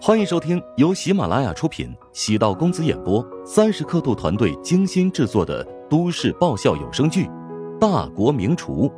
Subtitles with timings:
[0.00, 7.24] 欢迎收听由喜马拉雅出品、喜道公子演播、三十刻度团队精心制作的都市爆笑有声剧
[7.78, 8.88] 《大国名厨》，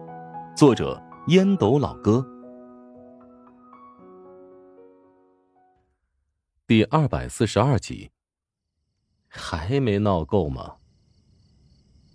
[0.57, 2.25] 作者烟斗老哥，
[6.67, 8.11] 第二百四十二集。
[9.29, 10.77] 还没闹够吗？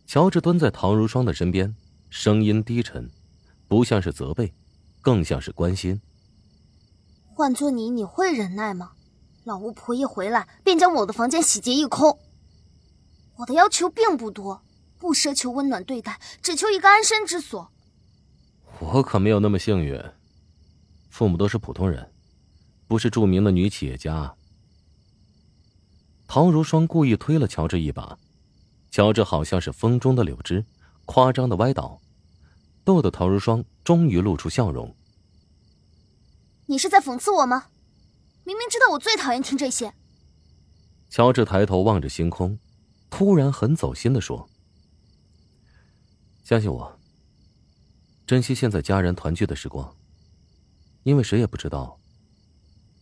[0.07, 1.75] 乔治蹲在唐如霜的身边，
[2.09, 3.11] 声音低沉，
[3.67, 4.53] 不像是责备，
[5.01, 6.01] 更像是关心。
[7.39, 8.91] 换做你，你会忍耐吗？
[9.45, 12.19] 老巫婆一回来便将我的房间洗劫一空。
[13.37, 14.61] 我的要求并不多，
[14.97, 17.71] 不奢求温暖对待，只求一个安身之所。
[18.79, 19.97] 我可没有那么幸运，
[21.09, 22.11] 父母都是普通人，
[22.89, 24.35] 不是著名的女企业家。
[26.27, 28.17] 陶如霜故意推了乔治一把，
[28.91, 30.65] 乔治好像是风中的柳枝，
[31.05, 32.01] 夸张的歪倒，
[32.83, 34.93] 逗得陶如霜终于露出笑容。
[36.69, 37.69] 你是在讽刺我吗？
[38.43, 39.91] 明明知道我最讨厌听这些。
[41.09, 42.59] 乔治抬头望着星空，
[43.09, 44.47] 突然很走心的说
[46.45, 46.99] ：“相信我，
[48.27, 49.95] 珍惜现在家人团聚的时光，
[51.01, 51.99] 因为谁也不知道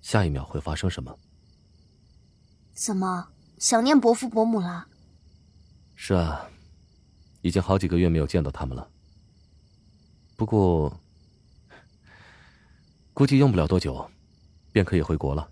[0.02, 1.20] 下一秒会发生什么。”
[2.74, 3.28] 怎么
[3.60, 4.88] 想念伯父伯母了？
[5.98, 6.50] 是啊，
[7.42, 8.90] 已经好几个月没有见到他们了。
[10.38, 10.98] 不过。
[13.18, 14.12] 估计用不了多久，
[14.72, 15.50] 便可以回国了。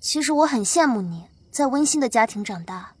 [0.00, 2.96] 其实我很羡慕你在温馨的家庭长大。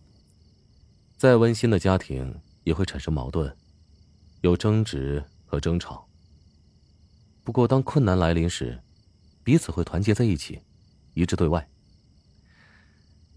[1.16, 3.56] 再温馨的家庭也会产生矛盾，
[4.42, 6.06] 有争执和争吵。
[7.42, 8.78] 不过当困难来临时，
[9.42, 10.60] 彼此会团结在一起，
[11.14, 11.66] 一致对外。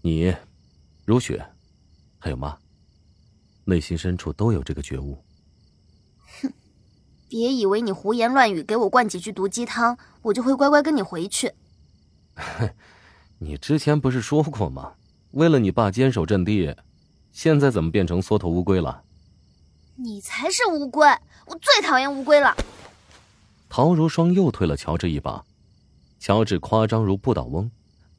[0.02, 0.36] 你、
[1.06, 1.42] 如雪，
[2.18, 2.54] 还有妈，
[3.64, 5.24] 内心深处都有这个觉悟。
[7.34, 11.52] 别以为你胡言乱语，给我灌几句毒鸡汤，我就会乖乖跟你回去。
[13.38, 14.92] 你之前不是说过吗？
[15.32, 16.76] 为了你爸坚守阵地，
[17.32, 19.02] 现在怎么变成缩头乌龟了？
[19.96, 21.04] 你才是乌龟，
[21.46, 22.56] 我最讨厌乌龟了。
[23.68, 25.44] 陶如霜又推了乔治一把，
[26.20, 27.68] 乔治夸张如不倒翁，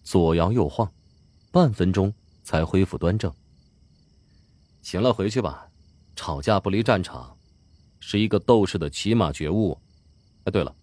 [0.04, 0.92] 左摇右晃，
[1.54, 3.32] 半分钟才恢复端正。
[4.82, 5.70] 行了，回去吧，
[6.18, 7.35] 吵架不离战场。
[8.08, 9.76] 是一个斗士的起码觉悟。
[10.44, 10.76] 哎，对了，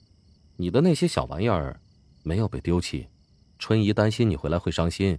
[0.57, 1.81] 你的那些小玩意儿
[2.25, 3.07] 没有被丢弃，
[3.61, 5.17] 春姨担心你回来会伤心，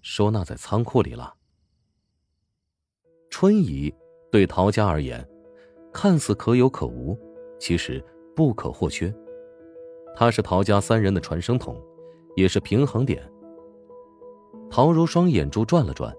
[0.00, 1.34] 收纳在仓库里了。
[3.28, 3.94] 春姨
[4.32, 5.28] 对陶家而言，
[5.92, 7.14] 看似可有可无，
[7.60, 8.02] 其实
[8.34, 9.14] 不可或缺。
[10.16, 11.78] 她是陶家三人的传声筒，
[12.34, 13.30] 也是平衡点。
[14.70, 16.16] 陶如霜眼珠转了转，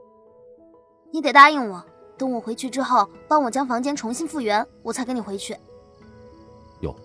[1.12, 1.84] 你得答应我。
[2.18, 5.56] 等我回去之后，帮我将房间重新复原，我才跟你回去。
[6.82, 6.96] 哟，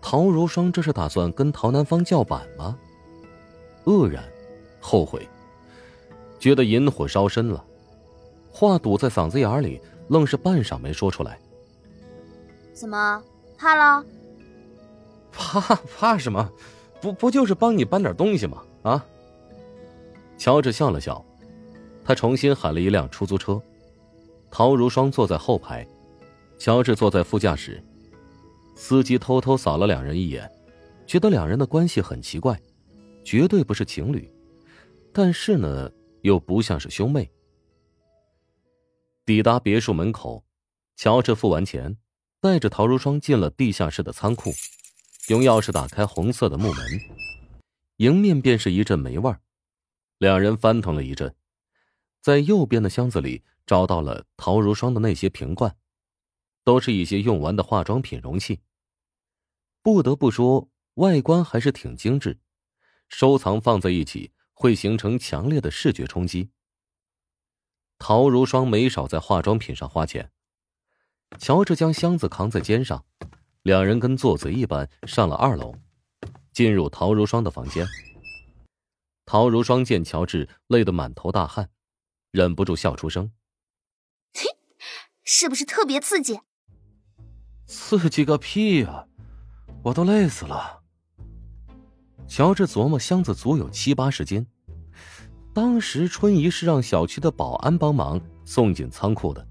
[0.00, 2.78] 陶如霜这是打算跟陶南方叫板吗？
[3.84, 4.22] 愕然，
[4.80, 5.26] 后悔，
[6.38, 7.64] 觉得引火烧身了，
[8.50, 11.38] 话堵在嗓子眼里，愣是半晌没说出来。
[12.74, 13.22] 怎么
[13.56, 14.04] 怕了？
[15.32, 15.60] 怕
[15.98, 16.50] 怕什么？
[17.00, 18.62] 不不就是帮你搬点东西吗？
[18.82, 19.06] 啊！
[20.36, 21.24] 乔治笑了笑，
[22.04, 23.60] 他重新喊了一辆出租车。
[24.50, 25.86] 陶如霜坐在后排，
[26.58, 27.82] 乔治坐在副驾驶。
[28.74, 30.50] 司机偷偷扫了两人一眼，
[31.06, 32.58] 觉得两人的关系很奇怪，
[33.22, 34.30] 绝对不是情侣，
[35.12, 35.90] 但是呢，
[36.22, 37.30] 又不像是兄妹。
[39.26, 40.42] 抵达别墅门口，
[40.96, 41.96] 乔治付完钱，
[42.40, 44.50] 带着陶如霜进了地下室的仓库，
[45.28, 46.84] 用钥匙打开红色的木门，
[47.98, 49.32] 迎面便是一阵霉味。
[50.18, 51.34] 两人翻腾了一阵，
[52.20, 53.42] 在右边的箱子里。
[53.66, 55.76] 找到了陶如霜的那些瓶罐，
[56.64, 58.62] 都是一些用完的化妆品容器。
[59.80, 62.40] 不得不说，外观还是挺精致，
[63.08, 66.50] 收藏放在一起会形成强烈的视觉冲击。
[67.96, 70.32] 陶如霜没少在化妆品上花钱。
[71.38, 73.04] 乔治将箱子扛在肩上，
[73.62, 75.76] 两人跟做贼一般上了二楼，
[76.52, 77.86] 进入陶如霜的房间。
[79.24, 81.70] 陶如霜见乔治累得满头大汗，
[82.30, 83.30] 忍不住笑出声。
[85.24, 86.40] 是不是特别刺激？
[87.66, 89.06] 刺激个屁呀！
[89.82, 90.80] 我都累死了。
[92.26, 94.46] 乔治琢磨，箱子足有七八十斤，
[95.54, 99.46] 当时春姨是让小区的保安帮忙送进仓库的。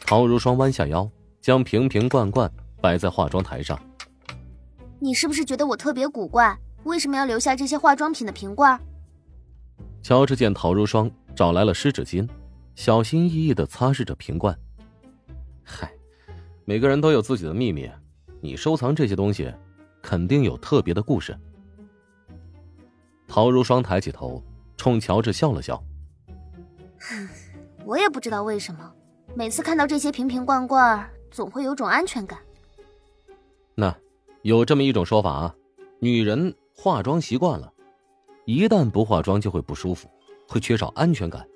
[0.00, 1.10] 陶如霜弯下腰，
[1.40, 2.50] 将瓶瓶罐罐
[2.80, 3.78] 摆在化妆台上。
[4.98, 6.58] 你是不是觉得我特别古怪？
[6.84, 8.80] 为什么要留下这些化妆品的瓶罐？
[10.02, 12.28] 乔治见陶如霜找来了湿纸巾。
[12.76, 14.58] 小心翼翼的擦拭着瓶罐。
[15.62, 15.92] 嗨，
[16.64, 17.90] 每个人都有自己的秘密，
[18.40, 19.52] 你收藏这些东西，
[20.00, 21.38] 肯定有特别的故事。
[23.28, 24.42] 陶如霜抬起头，
[24.78, 25.82] 冲乔治笑了笑。
[27.84, 28.90] 我也不知道为什么，
[29.34, 32.38] 每次看到这些瓶瓶罐罐，总会有种安全感。
[33.74, 33.94] 那，
[34.40, 35.54] 有这么一种说法啊，
[35.98, 37.70] 女人化妆习惯了，
[38.50, 40.10] 一旦不化妆就会不舒服，
[40.48, 41.46] 会缺少安全感，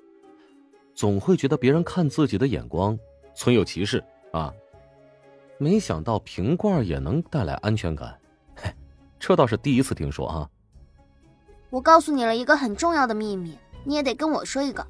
[0.93, 2.97] 总会觉得别人看自己的眼光
[3.35, 4.01] 存有歧视
[4.31, 4.53] 啊。
[5.57, 8.17] 没想到瓶罐也能带来安全感，
[8.55, 8.73] 嘿，
[9.19, 10.49] 这倒是第一次听说啊。
[11.69, 14.87] 我告诉你了一个很重要的秘密，你也得跟我说一个。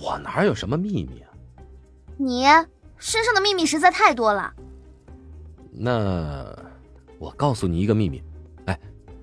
[0.00, 1.28] 我哪有什么秘密啊？
[2.16, 2.44] 你
[2.96, 4.50] 身上的秘密实在太多了。
[5.70, 6.56] 那
[7.18, 8.22] 我告诉你一个秘密，
[8.64, 8.80] 哎，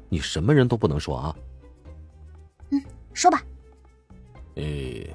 [0.08, 1.36] 你什么人都不能说啊。
[3.18, 3.42] 嗯，说吧。
[4.56, 5.12] 诶，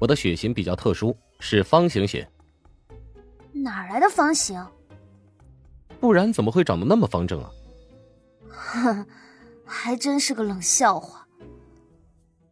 [0.00, 2.28] 我的血型比较特殊，是方形血。
[3.52, 4.66] 哪来的方形？
[6.00, 7.50] 不然怎么会长得那么方正啊？
[8.50, 9.06] 哼，
[9.64, 11.28] 还真是个冷笑话。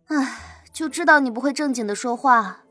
[0.07, 0.47] 唉。
[0.73, 2.65] 就知道你不会正经的说话。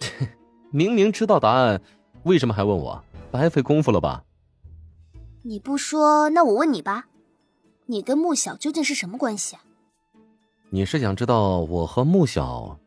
[0.72, 1.80] 明明知道答案，
[2.24, 3.04] 为什么还问我？
[3.30, 4.24] 白费功夫了吧？
[5.42, 7.06] 你不说，那我问你吧，
[7.84, 9.62] 你跟穆小究竟是什么关系啊？
[10.70, 12.78] 你是想知道我和穆小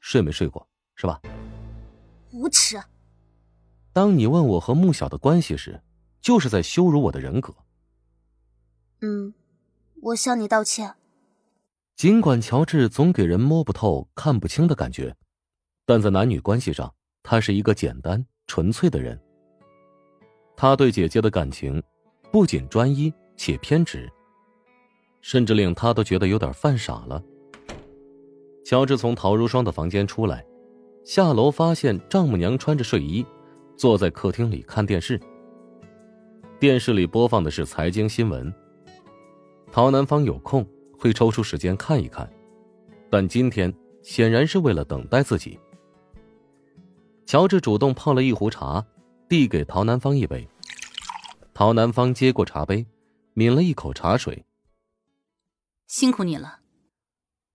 [0.00, 1.20] 睡没睡过，是吧？
[2.32, 2.80] 无耻！
[3.92, 5.80] 当你问我和穆小的关系时，
[6.20, 7.54] 就是在羞辱我的人格。
[9.00, 9.34] 嗯，
[10.02, 10.94] 我向你道歉。
[11.96, 15.16] 尽管乔治总给人摸不透、看不清的感觉，
[15.84, 19.18] 但在男女关系上，他是一个简单纯粹的人。
[20.56, 21.82] 他对姐姐的感情
[22.30, 24.10] 不仅专一且偏执，
[25.28, 27.20] 甚至令他都觉得有点犯傻了。
[28.64, 30.46] 乔治从陶如霜的房间出来，
[31.04, 33.26] 下楼发现丈母娘穿着睡衣，
[33.76, 35.20] 坐在客厅里看电视。
[36.60, 38.54] 电视里播放的是财经新闻。
[39.72, 40.64] 陶南方有空。
[40.98, 42.26] 会抽出时间看一看，
[43.10, 45.60] 但今天显然是为了等待自己。
[47.26, 48.82] 乔治主动泡了一壶茶，
[49.28, 50.48] 递给陶南方一杯。
[51.52, 52.86] 陶南方接过茶杯，
[53.34, 54.42] 抿了一口茶水。
[55.86, 56.60] 辛苦你了。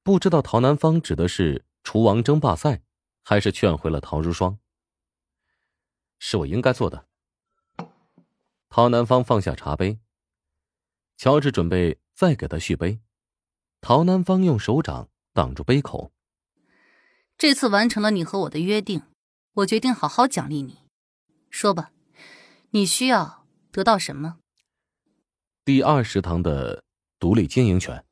[0.03, 2.81] 不知道陶南方指的是厨王争霸赛，
[3.23, 4.57] 还是劝回了陶如霜？
[6.17, 7.07] 是我应该做的。
[8.69, 9.99] 陶南方放下茶杯，
[11.17, 12.99] 乔治准备再给他续杯。
[13.81, 16.11] 陶南方用手掌挡住杯口。
[17.37, 19.01] 这次完成了你和我的约定，
[19.53, 20.79] 我决定好好奖励你。
[21.49, 21.91] 说吧，
[22.69, 24.37] 你需要得到什么？
[25.65, 26.83] 第二食堂的
[27.19, 28.05] 独立经营权。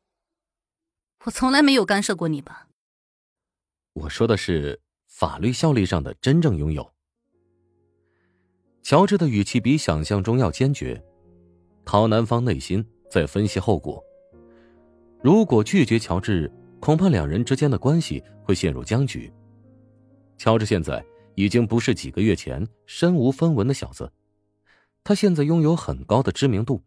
[1.25, 2.67] 我从来没有干涉过你吧？
[3.93, 6.89] 我说的是法律效力上的真正拥有。
[8.81, 11.01] 乔治的语气比想象中要坚决。
[11.83, 14.01] 陶南方内心在分析后果。
[15.21, 16.49] 如果拒绝乔治，
[16.79, 19.31] 恐怕两人之间的关系会陷入僵局。
[20.37, 21.03] 乔治现在
[21.35, 24.09] 已经不是几个月前身无分文的小子，
[25.03, 26.81] 他现在拥有很高的知名度，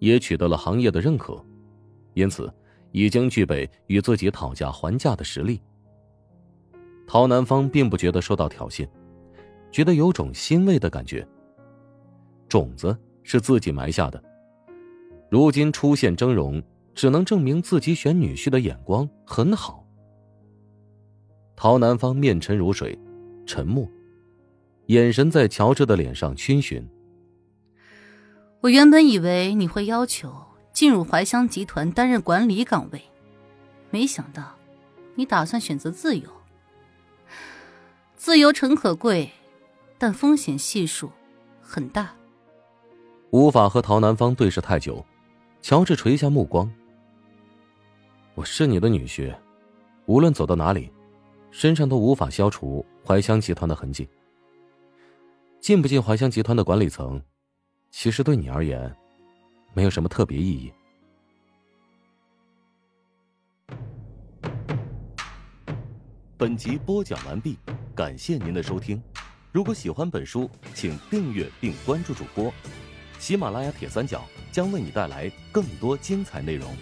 [0.00, 1.44] 也取得了行业的认可，
[2.14, 2.52] 因此
[2.92, 5.60] 已经具备与自己讨价还价的实力。
[7.06, 8.88] 陶南方并不觉得受到挑衅，
[9.70, 11.26] 觉得有种欣慰的感觉。
[12.48, 14.22] 种子是自己埋下的，
[15.28, 16.62] 如今出现峥嵘。
[16.92, 19.86] 只能证明自己选女婿的眼光很好。
[21.56, 22.98] 陶南方面沉如水，
[23.46, 23.88] 沉默，
[24.86, 26.86] 眼神在乔治的脸上逡巡。
[28.60, 30.34] 我原本以为你会要求
[30.80, 33.02] 进入怀香集团担任管理岗位，
[33.90, 34.56] 没想到
[35.14, 36.26] 你打算选择自由。
[38.16, 39.30] 自由诚可贵，
[39.98, 41.12] 但风险系数
[41.60, 42.14] 很大。
[43.28, 45.04] 无法和陶南方对视太久，
[45.60, 46.72] 乔治垂下目光。
[48.34, 49.36] 我是你的女婿，
[50.06, 50.90] 无论走到哪里，
[51.50, 54.08] 身上都无法消除怀香集团的痕迹。
[55.60, 57.22] 进不进怀香集团的管理层，
[57.90, 58.96] 其实对你而言，
[59.72, 60.72] 没有什么特别意义。
[66.36, 67.58] 本集播讲完毕，
[67.94, 69.02] 感谢您的收听。
[69.52, 72.52] 如果喜欢本书，请订阅并关注主播。
[73.18, 76.74] 喜马拉雅铁三角将为你带来更多精彩内容。